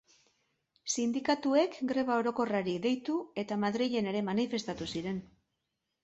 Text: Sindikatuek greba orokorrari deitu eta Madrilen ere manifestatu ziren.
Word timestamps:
Sindikatuek 0.91 1.75
greba 1.91 2.15
orokorrari 2.21 2.73
deitu 2.85 3.17
eta 3.41 3.57
Madrilen 3.65 4.09
ere 4.13 4.23
manifestatu 4.31 4.89
ziren. 4.97 5.21